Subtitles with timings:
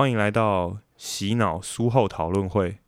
[0.00, 2.78] 欢迎来到洗脑书后讨论会。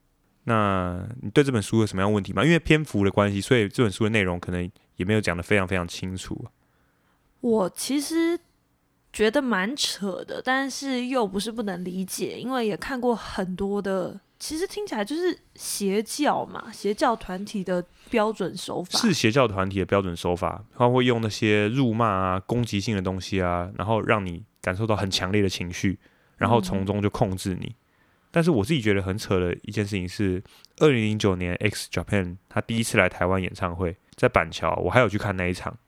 [0.45, 2.43] 那你对这本书有什么样的问题吗？
[2.43, 4.63] 因为篇幅的关系，所以这本书的内容可能
[4.97, 6.47] 也没有讲的非常非常清楚。
[7.41, 8.41] 我其实
[9.13, 18.99] 觉得蛮扯的，但是又不是不能理解，因为也看过很多的，其实听起来就是邪教嘛，邪教团体的标准手法。
[18.99, 25.99] 是邪教团体的标准手法，他会用那些辱骂啊、攻击性的东西啊，然后让你感受到很强烈的情绪，
[26.43, 27.73] 然后从中就控制你。
[28.33, 30.43] 但是我自己觉得很扯的一件事情是，
[30.79, 35.79] 二零零九年 X Japan 他第一次来台湾演唱会，在板桥，我还有去看那一场。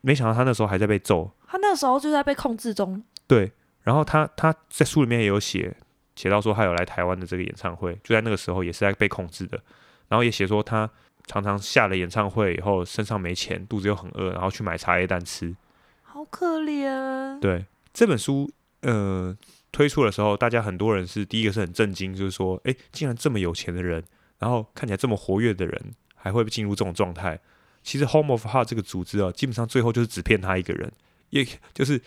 [0.00, 3.04] 没想到他那时候还在被揍，他那时候就在被控制中。
[3.26, 5.76] 对，然后他他在书里面也有写，
[6.16, 9.60] 写到说他有来台湾的这个演唱会，就在那个时候也是在被控制的。
[10.08, 10.88] 然后也写说他
[11.26, 15.54] 常常下了演唱会以后身上没钱，肚子又很饿，然后去买茶叶蛋吃，
[16.02, 17.40] 好可怜。
[17.40, 18.50] 对这本书，
[18.82, 19.36] 呃。
[19.74, 24.04] 推出的时候，大家很多人是第一个是很震惊，就是说，哎，竟然这么有钱的人，
[24.38, 25.82] 然后看起来这么活跃的人，
[26.14, 27.40] 还会进入这种状态。
[27.82, 30.92] 其实 Home of Heart 这个组织啊，基本上最后就是只骗他一个人，
[31.30, 31.98] 也就是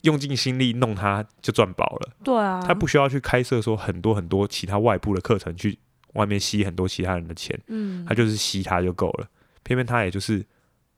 [0.00, 2.12] 用尽心力弄他就赚饱了。
[2.24, 5.78] 对啊，他不需要去开设说很多很多其他外部的课程去
[6.14, 9.28] 外面吸很多其他人的钱，嗯，他就是吸他就够了。
[9.62, 10.44] 偏偏他也就是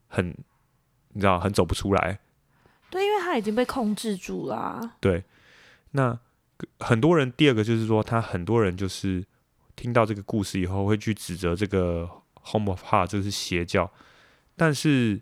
[0.07, 0.35] 很，
[1.13, 2.19] 你知道，很走不出来。
[3.39, 4.97] 已经被控制住了。
[5.01, 5.23] 对。
[5.93, 6.19] 那
[6.81, 9.25] 很多人，第二个就是说，他很多人就是
[9.77, 12.09] 听到这个故事以后，会去指责这个
[12.51, 13.91] Home of Heart 这是邪教。
[14.57, 15.21] 但是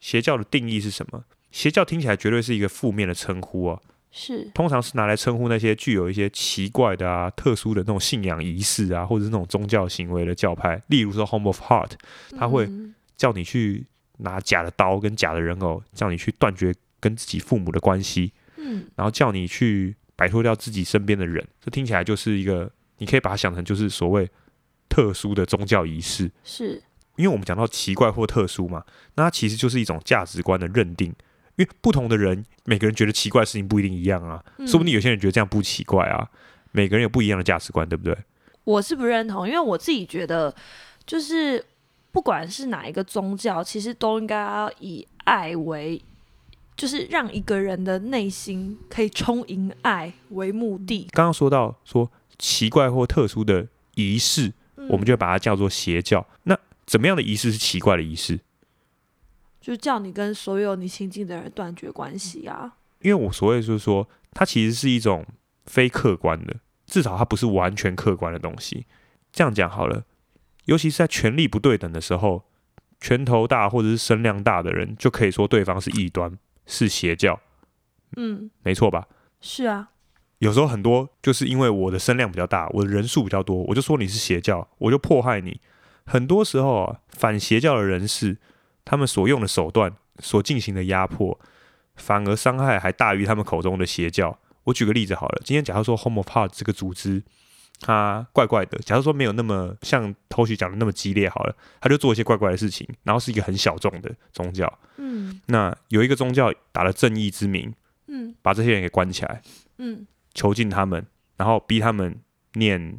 [0.00, 1.24] 邪教的定义是什么？
[1.50, 10.82] 邪教听起来绝对是一个负面的称呼啊，是，通常是拿来称呼那些具有一些奇怪的啊、特殊的那种信仰仪式啊，或者是那种宗教行为的教派。
[10.88, 11.92] 例如说 Home of Heart，
[12.36, 12.68] 他会
[13.16, 13.86] 叫你去
[14.18, 16.74] 拿假的刀跟假的人偶，叫你去断绝
[17.04, 19.94] 跟自己父母的关系，嗯，然后叫你去。
[20.16, 24.30] 摆脱掉自己身边的人，这听起来就是一个，你可以把它想成就是所谓
[24.88, 26.30] 特殊的宗教仪式。
[26.44, 26.80] 是，
[27.16, 28.84] 因为我们讲到奇怪或特殊嘛，
[29.16, 31.08] 那它其实就是一种价值观的认定。
[31.56, 36.30] 因为不同的人，每个人觉得奇怪的事情不一定一样啊，说不定有些人觉得这样不奇怪啊。
[36.70, 38.16] 每个人有不一样的价值观，对不对？
[38.62, 40.54] 我是不认同，因为我自己觉得，
[41.04, 41.64] 就是
[42.12, 46.00] 不管是哪一个宗教，其实都应该要以爱为。
[46.76, 51.08] 就是让一个人的内心可以充盈爱为目的。
[51.12, 54.52] 刚刚说到说奇怪或特殊的仪式，
[54.88, 56.26] 我们就把它叫做邪教。
[56.44, 58.40] 那怎么样的仪式是奇怪的仪式？
[59.60, 62.76] 就叫你跟所有你亲近的人断绝关系啊！
[63.00, 65.24] 因为我所谓就是说，它其实是一种
[65.64, 68.84] 非客观的，至少它不是完全客观的东西。
[69.32, 70.04] 这样讲好了，
[70.66, 72.42] 尤其是在权力不对等的时候，
[73.00, 76.38] 拳头大或者是声量大的人，就可以说对方是异端。
[76.66, 77.40] 是邪教，
[78.16, 79.06] 嗯，没错吧？
[79.40, 79.90] 是啊，
[80.38, 85.60] 有时候很多就是因为我的声量比较大，我的人数比较多，我就说你是邪教，我就迫害你。
[86.06, 88.36] 很多时候啊，反邪教的人士，
[88.84, 91.38] 他们所用的手段、所进行的压迫，
[91.96, 94.38] 反而伤害还大于他们口中的邪教。
[94.64, 97.22] 我举个例子好了，今天假如说 Home of Heart 这个组织。
[97.84, 98.78] 他怪怪的。
[98.78, 104.72] 假如说没有那么像偷袭讲的那么激烈，好了，他就做一些怪怪的事情，然后是一个很小众的宗教。
[104.96, 107.70] 嗯，那有一个宗教打了正义之名，
[108.06, 109.42] 嗯，把这些人给关起来，
[109.76, 111.04] 嗯，囚禁他们，
[111.36, 112.18] 然后逼他们
[112.54, 112.96] 念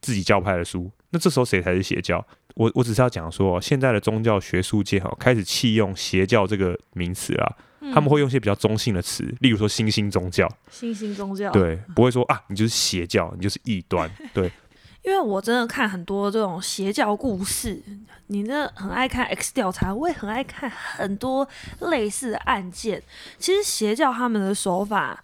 [0.00, 0.90] 自己教派的书。
[1.08, 2.26] 那这时候谁才是邪教？
[2.58, 7.56] 我我只是要讲说，现在的宗教学术界哈开始弃用邪教这个名词啊。
[7.94, 14.50] 他们会用一些比较中性的词，例如说新兴宗教，新兴宗教，对，不会说啊，你就是邪教，你就是异端， 对。
[15.04, 17.80] 因为我真的看很多这种邪教故事，
[18.26, 21.48] 你那很爱看 X 调查，我也很爱看很多
[21.82, 23.00] 类似的案件。
[23.38, 25.22] 其实邪教他们的手法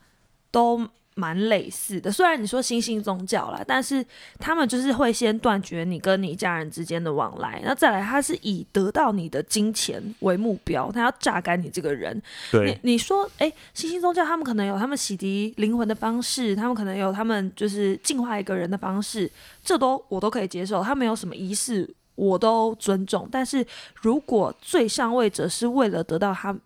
[0.53, 0.89] 都。
[1.17, 4.05] 蛮类似的，虽然你说新兴宗教啦，但是
[4.41, 12.21] 他们就是会先断绝你跟你家人之间的往来，那再来他是以得到你的金钱为目标，他要榨干你这个人。
[12.51, 19.31] 对，你说，哎，新兴宗教他们可能有他们洗涤灵魂的方式，他们可能有他们就是净化一个人的方式，
[19.63, 23.28] 这都我都可以接受，他们有什么仪式我都尊重。
[23.31, 23.65] 但是
[24.03, 26.57] 如果最上位者是为了得到他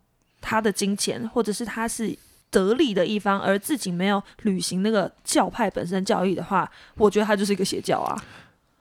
[0.40, 2.16] 他的金钱，或者是他是。
[2.50, 8.22] 得利的一方，而自己没有履行那个教派本身教义的话，我觉得他就是一个邪教啊。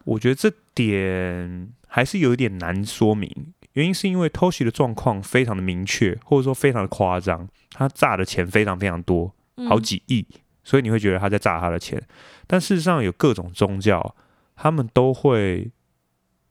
[0.06, 3.30] 我觉得这点还是有一点难说明，
[3.74, 9.34] 原因是因为偷袭的状况非常的明确，或者说非常的夸张，他诈的钱非常非常多，
[9.68, 10.26] 好几亿，
[10.64, 12.02] 所以你会觉得他在诈他的钱。
[12.48, 14.16] 但事实上，有各种宗教，
[14.56, 15.70] 他们都会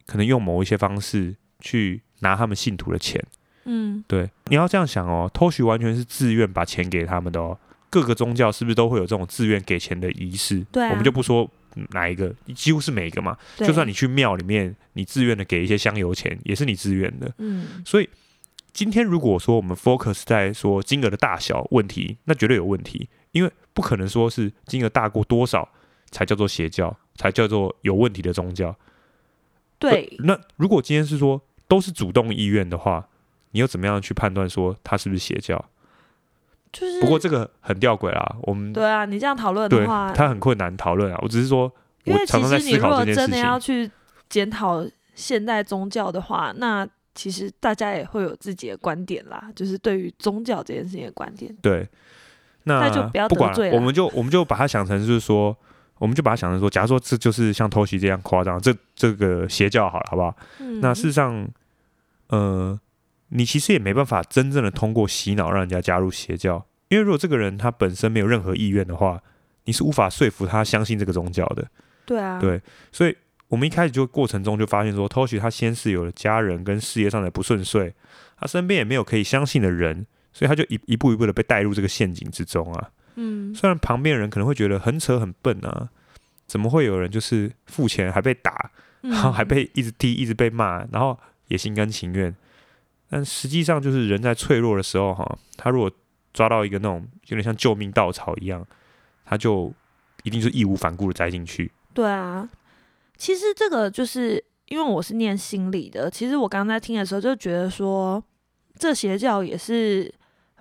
[0.04, 3.24] 可能用某一些方式去拿他们信徒的钱。
[3.66, 7.58] 嗯，对，你要这样想哦，偷取完全是自愿把钱给他们的哦，
[7.90, 10.64] 各个宗教是不是都会有这种自愿给钱的仪式？
[10.72, 13.36] 对啊我们就不说嗯哪一个，几乎是每一个嘛。
[13.56, 17.30] 就算你去庙里面，你自愿的给一些香油钱，也是你自愿的。
[17.38, 18.08] 嗯所以
[18.72, 25.68] 今天如果说我们 focus 在说金额的大小问题，那绝对有问题，因为不可能说是金额大过多少
[26.10, 28.76] 才叫做邪教，才叫做有问题的宗教。
[29.78, 33.08] 对呃那如果今天是说都是主动意愿的话，
[33.52, 35.64] 你又怎么样去判断说他是不是邪教？
[36.72, 41.18] 就是不过这个很吊诡啊，我们对啊，你这样讨论的话，他很困难讨论啊。
[41.22, 43.58] 我只是说，我因为其实你如果考这件事真的要。
[43.58, 43.90] 去
[44.28, 44.84] 检讨
[45.14, 46.84] 现代宗教的话，那
[47.14, 51.56] 其实大家也会有自己的观点啦，就是对于宗教这件事情的观点。
[51.62, 51.88] 对，
[52.64, 55.56] 那那就不要管我们就我们就把它想成就是说，
[55.98, 60.36] 我们就把它想成说，假如说这就是像偷袭这样夸张，这这个邪教好了，好不好？
[60.58, 61.48] 嗯，那事实上，
[62.26, 62.76] 呃，
[63.28, 69.20] 你其实也没办法真正的通过洗脑让人家加入邪教，因为如果这个人他本身没有任何意愿的话，
[69.64, 71.66] 你是无法说服他相信这个宗教的。
[72.04, 72.62] 对啊，对，
[72.92, 73.16] 所以
[73.48, 77.92] 我们一开始就过程中就发现说，Toshi 他先是有了家人跟事业上的不顺遂，
[78.38, 82.90] 他身边也没有可以相信的人，所以他就一一步一步的被带入这个陷阱之中啊。
[83.16, 85.88] 嗯，虽然旁边人可能会觉得很扯很笨啊，
[86.46, 88.70] 怎么会有人就是付钱还被打，
[89.02, 91.18] 嗯然后还被一直踢，一直被骂，然后
[91.48, 92.32] 也心甘情愿。
[93.08, 95.90] 但实际上就是人在脆弱的时候哈，他如果
[96.32, 98.66] 抓到一个那种有点像救命稻草一样，
[99.24, 99.72] 他就
[100.24, 101.70] 一定是义无反顾的栽进去。
[101.94, 102.48] 对啊，
[103.16, 108.22] 其实这个就是因为我是念心理的，其实我刚刚在听的时候就觉得说，
[108.78, 110.12] 这邪教也是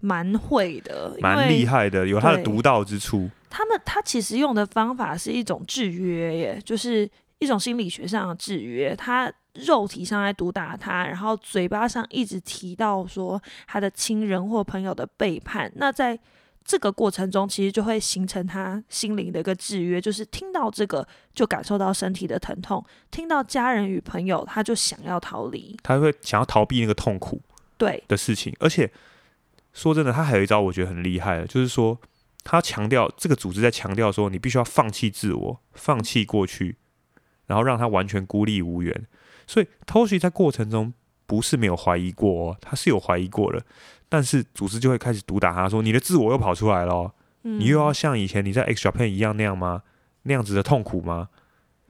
[0.02, 1.90] 蛮会的，蛮厉害。
[1.90, 3.30] 的，有他的独到之处。
[3.50, 7.10] 他们他其实用的方法是一种制约耶，就是
[7.40, 8.96] 一种心理学上的制约。
[8.96, 15.72] 他肉体上在毒打他，然后嘴巴上一直提到说他的亲人或朋友的背叛。
[15.76, 16.20] 那在
[16.64, 25.78] 这个过程中，其实就会形成他心灵的一个制约，就是听到这个就感受到身体的疼痛，听到家人与朋友他就想要逃离。
[25.84, 27.40] 他会想要逃避那个痛苦
[27.78, 28.92] 对，的事情，而且
[29.74, 32.00] 说真的，他还有一招我觉得很厉害的，就是说
[32.44, 36.78] 他强调这个组织在强调说，你必须要放弃自我，放弃过去，
[37.48, 39.06] 然后让他完全孤立无援。
[39.48, 40.94] 所以 Toshi 在过程中
[41.28, 43.62] 不是没有怀疑过哦，他是有怀疑过的，
[44.10, 47.12] 但是组织就会开始毒打他说，你的自我又跑出来了哦、
[47.44, 49.84] 嗯你又要像以前你在 X Japan 一样那样吗？
[50.24, 51.30] 那样子的痛苦吗？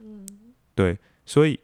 [0.00, 0.26] 嗯
[0.74, 1.58] 对，所以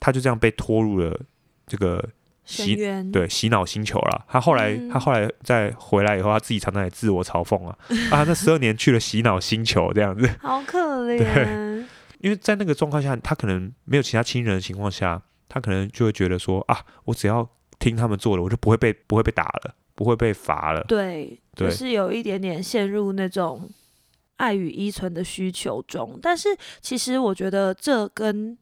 [0.00, 1.20] 他就这样被拖入了
[1.64, 2.04] 这个
[2.44, 2.74] 洗，
[3.12, 4.24] 对洗脑星球了。
[4.28, 7.78] 他后来、嗯他后来再回来以后，他自己常常也自我嘲讽啊
[8.10, 11.86] 啊，那十二年去了洗脑星球这样子，好可怜。
[12.20, 17.48] 因为在那个状况下，他可能没有其他亲人的情况下，他可能就会觉得说啊，我只要
[17.78, 20.82] 听他们做的，我就不会被不会被打了，不会被罚了。
[20.84, 23.68] 对，对就是有一点点陷入那种
[24.36, 26.18] 爱与依存的需求中。
[26.22, 26.48] 但是
[26.80, 28.56] 其实我觉得这跟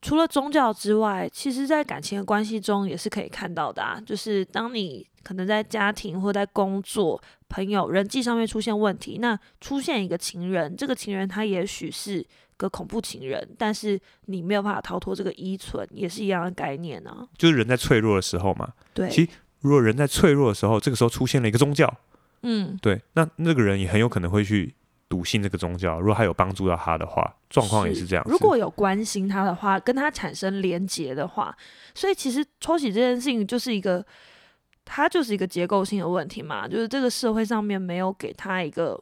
[0.00, 4.00] 除了宗教之外，其实在感情的关系中也是可以看到的啊。
[4.04, 12.24] 就是当你可能在家庭或在工作、朋友、人际上面出现问题，那出现一个情人，这个情人他也许是
[12.56, 17.26] 个恐怖情人，但是你没有办法逃脱这个依存，也是一样的概念啊。
[17.36, 19.30] 就是人在脆弱的时候嘛，对，其实
[19.60, 21.92] 如果人在脆弱的时候，这个时候出现了一个宗教，
[22.42, 24.74] 嗯，对，那那个人也很有可能会去
[25.08, 26.00] 笃信这个宗教。
[26.00, 28.30] 如果他有帮助到他的话，状况也是这样子。
[28.30, 31.56] 如果有关心他的话，跟他产生连结的话，
[31.94, 34.04] 所以其实抽起这件事情就是一个，
[34.84, 39.00] 它就是一个结构性的问题嘛，就是这个社会上面没有给他一个，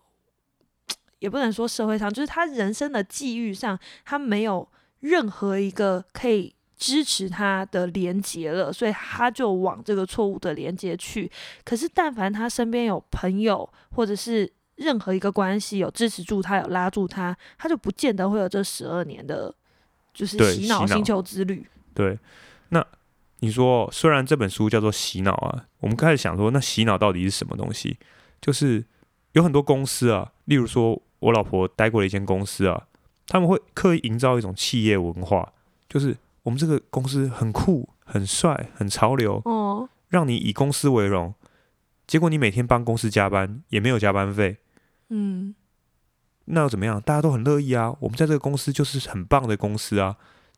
[1.23, 4.69] 也不能说社会上，就是他人生的际遇上，他没有
[5.00, 6.55] 任何一个可以。
[6.83, 11.31] 支持他的连接了，所以他就往这个错误的连接去。
[11.64, 19.55] 可是，但凡他身边有朋友，或者是任何一个关系有支持住他，有拉住他，他就不见得会有这十二年的，
[20.12, 21.64] 就是洗脑星球之旅。
[21.95, 22.19] 对，
[22.71, 22.85] 那
[23.38, 27.97] 你说虽然这本书叫做洗脑啊，我们开始想说，那洗脑到底是什么东西？
[28.41, 28.85] 就是
[29.35, 32.87] 有很多公司啊，例如说我老婆待过的一间公司啊，
[33.26, 35.52] 他们会刻意营造一种企业文化，
[35.88, 41.33] 就是我们这个公司很酷、很帅、很潮流，哦，让你以公司为荣。
[42.09, 44.59] 结果你每天帮公司加班，也没有加班费，
[45.11, 45.55] 嗯，
[46.47, 47.00] 那又怎么样？
[47.00, 47.95] 大家都很乐意啊。
[48.00, 50.17] 我们在这个公司就是很棒的公司啊，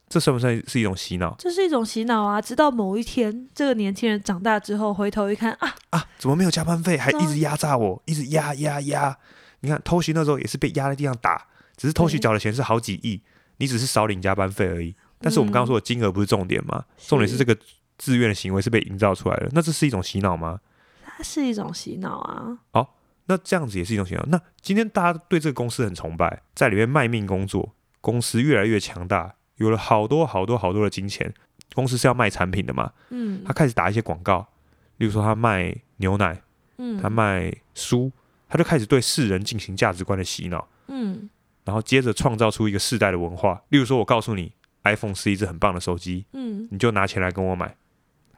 [0.08, 2.40] 这算不算是一种洗脑这是一种洗脑啊！
[2.40, 6.06] 直到某一天，这个年轻人长大之后，回头一看啊，啊？
[6.18, 9.18] 怎么没有加班费，还一直压榨我，一直压压压？
[9.64, 13.20] 你看偷袭那时候也是被压在地上打，只是偷袭缴的钱是好几亿，
[13.56, 14.94] 你只是少领加班费而已。
[15.20, 16.84] 但是我们刚刚说的金额不是重点嘛？
[16.98, 17.56] 重点是这个
[17.96, 20.60] 自愿的行为是被营造出来的，那这是一种洗脑吗？
[21.02, 22.58] 它是一种洗脑啊。
[22.72, 22.94] 好
[23.26, 24.22] 那这样子也是一种洗脑。
[24.28, 31.32] 那今天大家对这个公司很崇拜，在里面卖命工作，公司越来越强大，有了好多好多好多的金钱，
[31.72, 34.46] 公司是要卖产品的嘛，嗯他开始打一些广告，
[34.98, 36.42] 例如说他卖牛奶，
[36.76, 38.12] 嗯他卖书，
[38.54, 41.28] 他就开始对世人进行价值观的洗脑，嗯。
[41.64, 43.60] 然后接着创造出一个世代的文化。
[43.70, 44.52] 例如说，我告诉你
[44.84, 46.68] ，iPhone 是一只很棒的手机，嗯。
[46.70, 47.76] 你就拿钱来跟我买，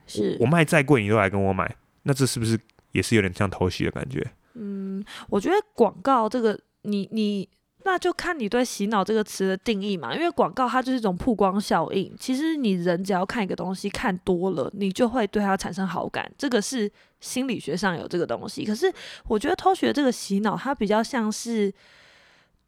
[0.07, 0.39] 是。
[0.41, 2.59] 我卖再贵你都来跟我买，那这是不是
[2.93, 4.27] 也是有点像偷袭的感觉？
[4.55, 7.47] 嗯，我觉得广告这个，你你
[7.87, 12.13] 那就看你对洗脑这个词的定义嘛，因为广告它就是一种曝光效应。
[12.19, 16.91] 其实你人只要看一个东西看多了，你就会对它产生好感，这个是
[17.21, 18.65] 心理学上有这个东西。
[18.65, 18.93] 可是
[19.29, 21.73] 我觉得偷学这个洗脑，它比较像是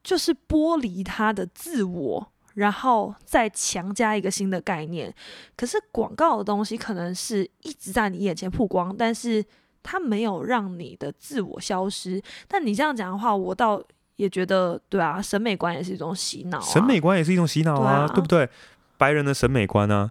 [0.04, 2.32] 就是剥离他的自我。
[2.54, 5.14] 然后再强加一个新的概念，
[5.56, 9.44] 可是广告的东西可能是一直在你眼前曝光，但是
[9.80, 12.20] 它没有让你的自我消失。
[12.48, 13.80] 但你这样讲的话，我倒
[14.18, 16.60] 也觉得，对啊，审美观也是一种洗脑、啊。
[16.60, 18.48] 审美观也是一种洗脑啊，对啊对不对？
[18.96, 20.10] 白人的审美观啊，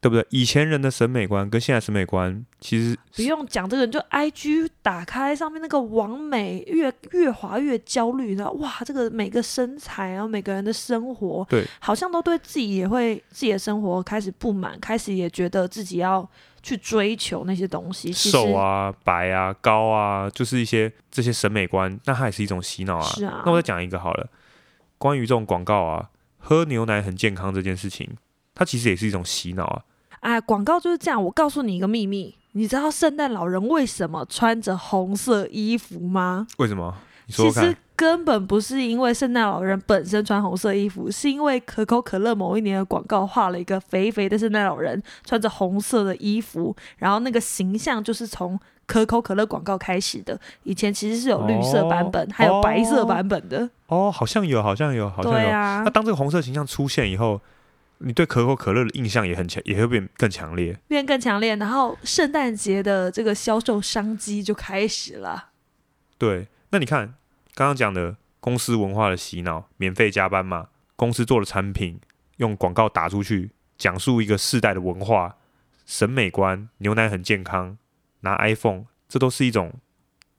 [0.00, 0.26] 对不对？
[0.30, 16.26] 以前人的审美观跟现在审美观其实不用讲这个，人就 I G 打开上面那个完美，越越滑越焦虑你知道，哇，这个每个身材啊，每个人的生活，对，好像都对自己也会自己的生活开始不满，开始也觉得自己要
[16.64, 23.04] 去追求那些东西，瘦啊、白啊、高啊，就是一些这些审美观，那它也是一种洗脑啊。
[23.04, 24.26] 是啊那我再讲一个好了，
[24.98, 28.16] 关于这种广告啊，喝牛奶很健康这件事情，
[28.54, 29.82] 它其实也是一种洗脑啊。
[30.20, 31.22] 哎，广告就是这样。
[31.22, 36.46] 我告诉你一个秘密，你知道圣诞老人为什么穿着红色衣服吗？
[36.56, 36.96] 为什么？
[37.26, 37.76] 你说说看其实。
[37.96, 50.38] 根本不是因为圣诞老人本身穿红色衣服，是因为可口可乐某一年的广告画了一个肥肥的圣诞老人穿着红色的衣服，然后那个形象就是从可口可乐广告开始的。
[50.64, 53.70] 以前其实是有绿色版本，哦还有白色版本的。
[53.86, 55.38] 哦，好像有，好像有，好像有。
[55.38, 57.40] 对啊那，当这个红色形象出现以后，
[57.98, 60.76] 你对可口可乐的印象也很强，也会变更强烈。
[60.88, 65.50] 变更强烈，然后圣诞节的这个销售商机就开始了。
[66.18, 67.14] 对，那你看
[67.54, 72.00] 刚刚讲的公司文化的洗脑，免费加班嘛，公司做的产品
[72.38, 75.36] 用广告打出去，讲述一个世代的文化、
[75.86, 77.78] 审美观，牛奶很健康，
[78.20, 79.72] 拿 iPhone，这都是一种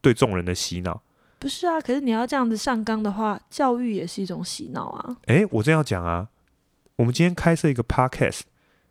[0.01, 1.01] 对众人的洗脑。
[1.39, 5.17] 不是啊，可是你要这样子上纲的话，教育也是一种洗脑啊。
[5.27, 6.27] 诶，我正要讲啊，
[6.97, 8.41] 我们今天开设一个 podcast，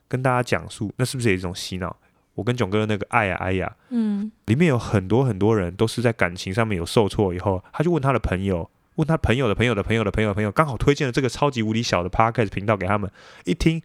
[0.09, 1.97] 跟大家讲述，那是不是也是一种洗脑？
[2.35, 13.11] 我跟囧哥的那个爱呀爱呀，嗯，里面有很多很多人都是在感情上面有受挫以后，他就问他的朋友，问他朋友的朋友的朋友的朋友的朋友，刚好推荐了这个超级无敌小的 podcast 频道给他们，
[13.45, 13.81] 一听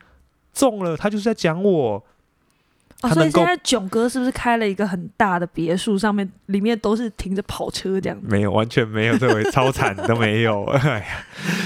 [0.54, 2.04] 中了，他就是在讲我，
[3.02, 8.28] 哦，所以现在囧哥是不是开了一个很大的别墅，上面里面都是停着跑车这样子？
[8.28, 11.06] 没有，完全没有，这回超惨都没有， 哎呀，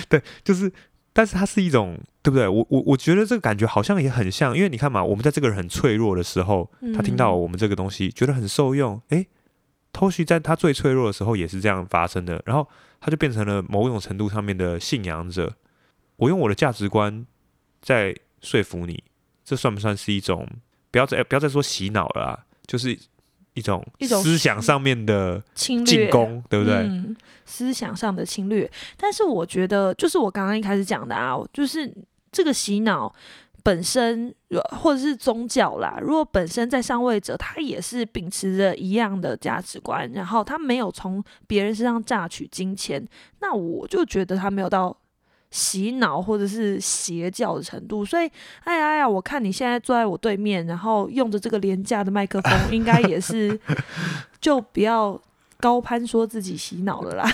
[0.09, 0.71] 对，就是，
[1.13, 2.47] 但是它是一种，对不对？
[2.47, 9.27] 我我我觉得这个感觉好像也很像，因为你看嘛，我们在这个人很脆弱的时候，他听到嗯我们这个东西，觉得很受用，诶
[9.91, 12.67] t o s h i 在他最脆弱的时候也是这样发生的，然后
[12.99, 15.55] 他就变成了某种程度上面的信仰者。
[16.15, 17.25] 我用我的价值观
[17.81, 19.03] 在说服你，
[19.45, 20.47] 这算不算是一种？
[20.89, 22.97] 不要再不要再说洗脑了啊，就是
[23.53, 26.75] 一种一种思想上面的侵略进攻，对不对？
[26.75, 28.69] 嗯，思想上的侵略。
[28.97, 31.93] 但是我觉得，就是我刚刚一开始讲的啊，就是
[32.31, 33.13] 这个洗脑
[33.61, 43.05] 本身，呃或者是宗教啦，如果本身在上位者他也是秉持着一样的价值观，然后他没有从别人身上榨取金钱，
[43.39, 44.95] 那我就觉得他没有到。
[45.53, 48.27] 洗脑或者是邪教的程度，所以，
[48.63, 53.57] 哎呀哎呀，我看你现在坐在我对面，然后用着这个廉价的麦克风，应该也是
[54.41, 55.21] 就不要
[55.57, 57.31] 高攀说自己洗脑了啦。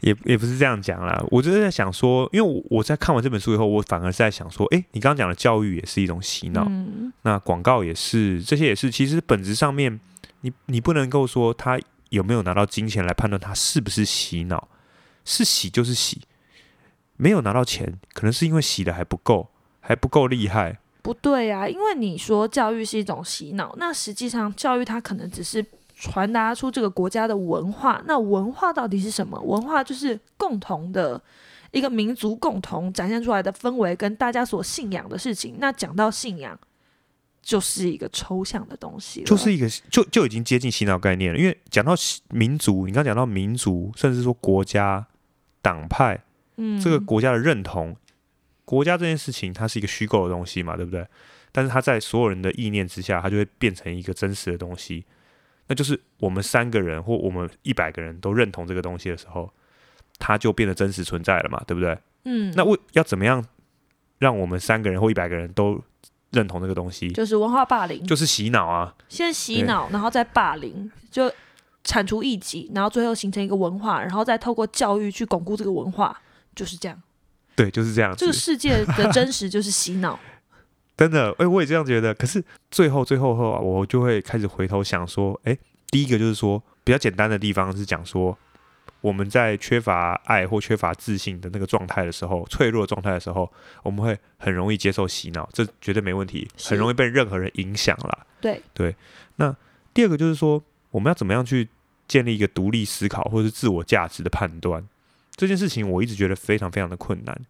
[0.00, 10.00] 也也不是这样讲啦，我就是在想说，因为我我在看完这本书以后，我反而是在想说，诶，你刚刚讲的教育也是一种洗脑，嗯，那广告也是，这些也是，其实本质上面，
[10.40, 11.78] 你你不能够说他
[12.10, 14.68] 有没有拿到金钱来判断他是不是洗脑，
[15.24, 16.20] 是洗就是洗，
[17.16, 19.48] 没有拿到钱，可能是因为洗的还不够，
[19.80, 20.78] 还不够厉害。
[21.02, 28.02] 不对啊，因为你说教育是一种洗脑，那实际上教育它可能只是传达出这个国家的文化。
[28.06, 29.40] 那文化到底是什么？
[29.40, 31.22] 文化就是共同的
[31.70, 35.56] 一个民族共同展现出来的氛围，跟大家所信仰的事情。
[35.58, 36.58] 那讲到信仰，
[37.40, 41.38] 就是一个抽象的东西，就是一个就就已经接近洗脑概念了。
[41.38, 41.94] 因为讲到
[42.30, 45.06] 民族，你刚讲到民族，甚至说国家、
[45.62, 46.20] 党派，
[46.56, 47.96] 嗯这个国家的认同，
[48.64, 51.06] 国家这件事情，它是一个虚构的东西嘛，对不对？
[51.52, 55.04] 但是它在所有人的意念之下，它就会变成一个真实的东西。
[55.68, 59.52] 那就是我们三个人或我们一百个人都认同这个东西的时候，
[60.18, 61.98] 它就变得真实存在了嘛，对不对？
[62.24, 63.44] 嗯，那为要怎么样
[64.18, 65.82] 让我们三个人或一百个人都
[66.30, 67.10] 认同这个东西？
[67.10, 71.32] 就是文化霸凌，就是洗脑啊，先洗脑，然后再霸凌，就
[71.82, 76.20] 铲除异己，然后最后形成一个文化，然后再透过教育去巩固这个文化，
[76.56, 77.00] 就是这样。
[77.54, 78.12] 对，就是这样。
[78.16, 80.18] 这个世界的真实就是洗脑。
[80.96, 82.14] 真的，哎、我也这样觉得。
[82.14, 85.56] 可是最后最后后啊，我就会开始回头想说，哎、
[85.90, 88.36] 第一个就是说比较简单的地方是讲说，
[89.02, 98.26] 我们在缺乏爱或缺乏自信的那个状态的时候，脆弱状态的时候，我们会很容易接受洗脑，这绝对没问题，很容易被任何人影响了。
[98.40, 98.96] 对对。
[99.36, 99.54] 那，
[99.92, 101.68] 第二个就是说，我们要怎么样去
[102.08, 104.82] 建立一个独立思考或者是自我价值的判断，
[105.36, 107.40] 这件事情我一直觉得非常非常的困难。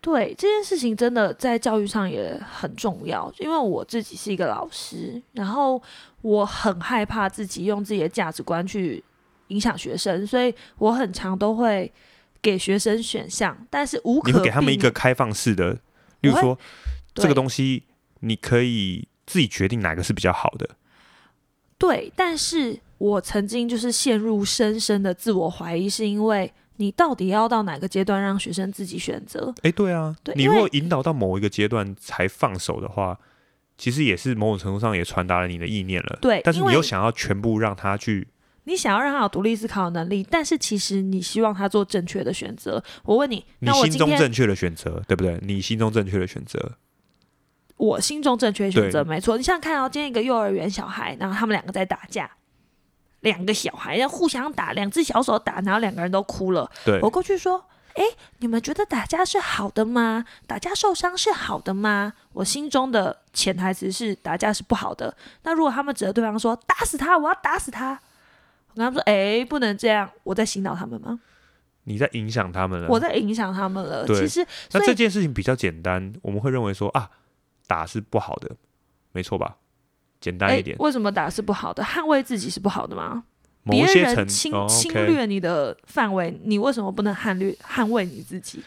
[0.00, 5.82] 对这件事情真的在教育上也很重要，因为我自己是一个老师，然后
[6.20, 9.02] 我很害怕自己用自己的价值观去
[9.48, 11.90] 影响学生，所以我很常都会
[12.42, 15.72] 给学生选项，但是无可你会给他们一个开放式的，
[16.20, 16.58] 例如说
[17.14, 17.84] 这个东西，
[18.20, 20.68] 你可以自己决定哪个是比较好的。
[21.78, 29.54] 对，但是我曾经就是陷入深深的自我怀疑，是因为你到底要到哪个阶段让学生自己选择？
[29.62, 33.18] 哎，对啊，对你如果引导到某一个阶段才放手的话，
[33.76, 36.18] 其实也是某种程度上也传达了你的意念了。
[36.20, 38.26] 对但是你又想要全部让他去，
[38.64, 42.82] 你想要让他有独立思考的能力，但是其实你希望他做正确的选择。
[43.04, 45.38] 我问你，你心中正确的选择，对不对？
[45.42, 46.72] 你心中正确的选择，
[47.76, 49.36] 我心中正确的选择没错。
[49.36, 52.30] 你想想看哦，今天一个幼儿园小孩，然后他们两个在打架，
[53.24, 56.70] 两个小孩要互相打，两只小手打，然后两个人都哭了。
[56.84, 57.64] 对我过去说
[57.96, 58.04] ：“哎，
[58.38, 60.24] 你们觉得打架是好的吗？
[60.46, 65.16] 打架受伤是好的吗？”我心中的潜台词是打架是不好的。
[65.42, 68.00] 那如果他们指着对方说：“打死他，我要打死他。”
[68.70, 71.18] 我跟他们说：“哎，不能这样。”我在洗脑他们吗？
[71.84, 72.88] 你在影响他们了。
[72.88, 74.06] 我在影响他们了。
[74.06, 77.10] 对其实，那这件事情比较简单，我们会认为说啊，
[77.66, 78.56] 打是不好的，
[79.12, 79.56] 没错吧？
[80.24, 81.84] 简单一点，为什么打是不好的？
[81.84, 83.24] 捍卫自己是不好的吗？
[83.64, 88.62] 别人侵哦侵略你的范围，你为什么不能捍略捍卫你自己？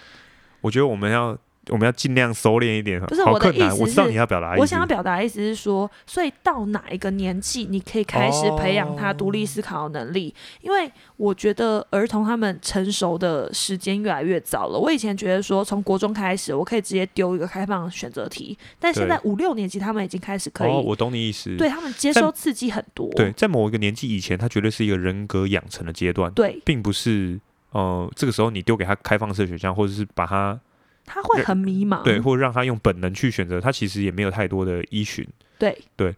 [0.61, 1.35] 我觉得我们要
[1.69, 3.47] 我们要尽量收敛一点，不是我的。
[3.57, 10.33] 意思我知道你要表达的意思，我想要表达的意思是说，所以到哪一个年纪，你可以开始培养他独立思考的能力？
[10.61, 14.77] 因为我觉得儿童他们成熟的时间越来越早了。
[14.77, 21.55] 我以前觉得说，从国中开始，我可以直接丢一个开放选择题，但现在五六年级他们已经开始可以，哦，我懂你意思。
[21.57, 23.09] 对他们接收刺激很多。
[23.15, 27.39] 对，在某一个年纪以前，他绝对是一个人格养成的阶段，对，并不是
[27.71, 30.59] 呃，这个时候你丢给他开放式的选项，或者是把他
[31.07, 32.03] 他会很迷茫。
[32.03, 35.27] 对，或者让他用本能去选择，他其实也没有太多的依循。
[35.57, 36.15] 对对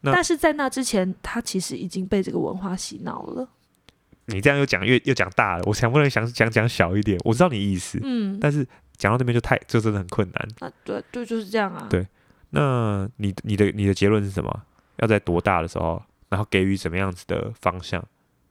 [0.00, 3.48] 那但是在那之前，他其实已经被这个文化洗脑了。
[4.24, 7.16] 你这样又讲越又讲大了，我想不能想讲讲小一点？
[7.24, 8.66] 我知道你意思，嗯，但是
[8.96, 10.68] 讲到这边就太，就真的很困难。
[10.68, 11.86] 啊对对就是这样啊。
[11.88, 12.04] 对
[12.50, 14.62] 那你你的你的结论是什么？
[14.98, 18.02] 要在多大的时候，然后给予怎么样子的方向？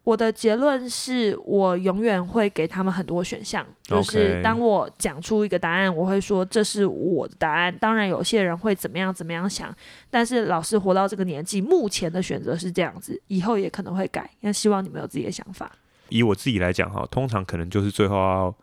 [0.04, 7.76] 我的结论是我永远会给他们很多选项，就是当我讲出一个答案，我会说这是我的答案。
[7.78, 9.74] 当然，有些人会怎么样怎么样想，
[10.10, 14.28] 但是老师活到这个年纪，目前的选择是这样子，以后也可能会改。
[14.40, 15.72] 那希望你们有自己的想法。
[16.10, 18.56] 以我自己来讲哈，通常可能就是最后要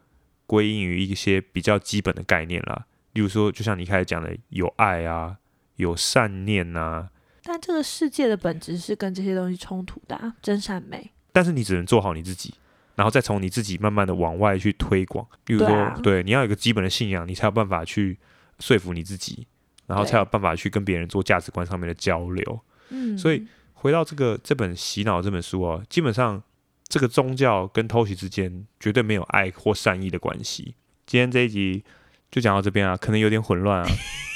[0.47, 5.37] 归因于一些比较基本的概念啦，例如说，就像你开始讲的，有爱啊，
[5.77, 7.11] 有善念啊，
[7.45, 11.13] 但这个世界的本质是跟这些东西冲突的、啊，真善美。
[11.39, 12.53] 但是你只能做好你自己，
[12.97, 15.25] 然后再从你自己慢慢的往外去推广。
[15.45, 18.19] 比如说，对啊对，你要有一个基本的信仰，你才有办法去
[18.59, 19.47] 说服你自己，
[19.87, 22.61] 然后才有办法去跟别人做价值观上面的交流。
[22.89, 26.43] 嗯，所以回到这个这本洗脑这本书哦，基本上
[26.89, 30.75] 这个宗教跟偷袭之间绝对没有爱或善意的关系。
[31.07, 31.85] 今天这一集
[32.33, 33.89] 就讲到这边啊，可能有点混乱啊。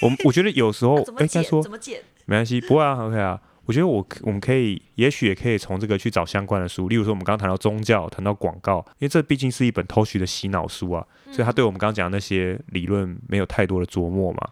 [0.03, 1.43] 我我觉得有时候那 怎么剪？
[1.43, 2.01] 应该说怎么剪？
[2.27, 3.43] 没关系，不会啊，OK 啊。
[3.73, 14.51] 我觉得我我们可以，也许也可以从这个去找相关的书，例如说我们刚刚谈到宗教，谈到广告，因为这毕竟是一本偷袭的洗脑书啊，所以他对我们刚刚讲的那些理论没有太多的琢磨嘛。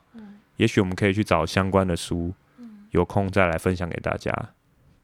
[0.57, 2.33] 也许我们可以去找相关的书，
[2.93, 4.33] 有空再来分享给大家。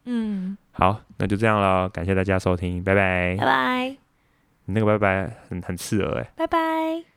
[0.07, 3.37] 嗯，好，那就这样了，感谢大家收听，拜拜。
[3.37, 3.96] 拜拜，
[4.64, 6.33] 你那个拜拜很很刺耳哎。
[6.35, 7.15] 拜拜。